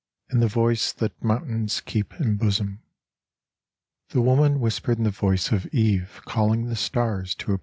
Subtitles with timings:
[0.33, 2.81] 'In the voice that mountains keep in bosom.'
[4.09, 7.59] The woman whispered in the voice of eve calling the stars to appear:* My love